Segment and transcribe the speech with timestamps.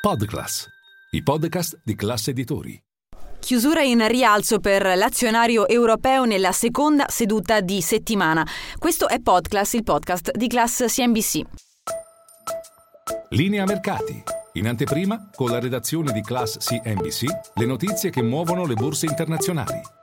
[0.00, 0.66] Podclass,
[1.10, 2.82] i podcast di classe editori.
[3.38, 8.46] Chiusura in rialzo per l'azionario europeo nella seconda seduta di settimana.
[8.78, 11.42] Questo è Podclass, il podcast di Class CNBC.
[13.28, 14.22] Linea mercati.
[14.54, 17.24] In anteprima, con la redazione di Class CNBC,
[17.56, 19.99] le notizie che muovono le borse internazionali.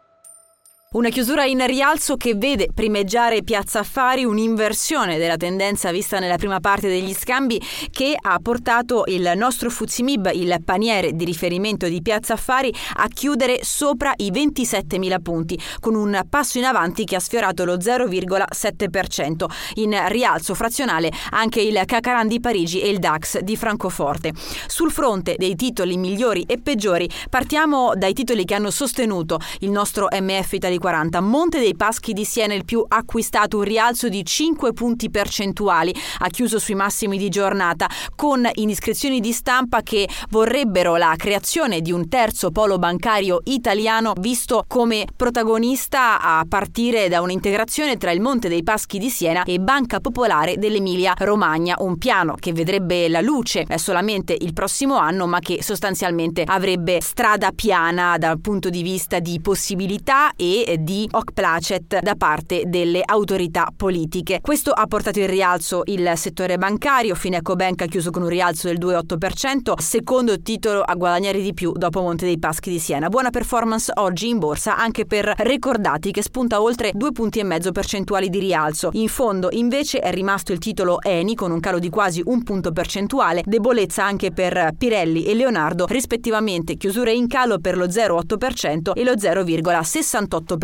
[0.89, 6.61] Una chiusura in rialzo che vede primeggiare Piazza Affari, un'inversione della tendenza vista nella prima
[6.61, 7.61] parte degli scambi
[7.91, 13.65] che ha portato il nostro Fuzimib, il paniere di riferimento di Piazza Affari, a chiudere
[13.65, 19.45] sopra i 27.000 punti, con un passo in avanti che ha sfiorato lo 0,7%.
[19.73, 24.31] In rialzo frazionale anche il Cacaran di Parigi e il DAX di Francoforte.
[24.67, 30.07] Sul fronte dei titoli migliori e peggiori partiamo dai titoli che hanno sostenuto il nostro
[30.09, 31.21] MF Italy 40.
[31.21, 36.29] Monte dei Paschi di Siena il più acquistato, un rialzo di 5 punti percentuali, ha
[36.29, 42.07] chiuso sui massimi di giornata, con indiscrezioni di stampa che vorrebbero la creazione di un
[42.07, 48.63] terzo polo bancario italiano visto come protagonista a partire da un'integrazione tra il Monte dei
[48.63, 54.35] Paschi di Siena e Banca Popolare dell'Emilia Romagna, un piano che vedrebbe la luce solamente
[54.39, 60.31] il prossimo anno, ma che sostanzialmente avrebbe strada piana dal punto di vista di possibilità
[60.35, 61.31] e di hoc
[62.01, 64.39] da parte delle autorità politiche.
[64.41, 68.67] Questo ha portato in rialzo il settore bancario, Fineco Bank ha chiuso con un rialzo
[68.67, 73.09] del 2,8%, secondo titolo a guadagnare di più dopo Monte dei Paschi di Siena.
[73.09, 77.71] Buona performance oggi in borsa anche per Ricordati che spunta oltre due punti e mezzo
[77.71, 78.89] percentuali di rialzo.
[78.93, 82.71] In fondo invece è rimasto il titolo Eni con un calo di quasi un punto
[82.71, 89.03] percentuale, debolezza anche per Pirelli e Leonardo rispettivamente chiusure in calo per lo 0,8% e
[89.03, 90.56] lo 0,68%.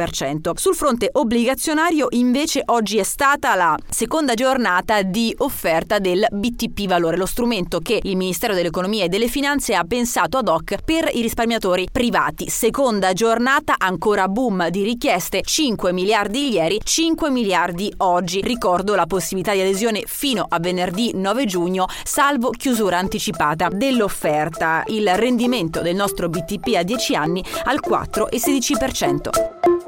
[0.56, 7.18] Sul fronte obbligazionario invece oggi è stata la seconda giornata di offerta del BTP Valore,
[7.18, 11.22] lo strumento che il Ministero dell'Economia e delle Finanze ha pensato ad hoc per i
[11.22, 12.50] risparmiatori privati.
[12.50, 18.42] Seconda giornata ancora boom di richieste, 5 miliardi ieri, 5 miliardi oggi.
[18.42, 24.84] Ricordo la possibilità di adesione fino a venerdì 9 giugno, salvo chiusura anticipata dell'offerta.
[24.88, 29.83] Il rendimento del nostro BTP a 10 anni al 4,16%.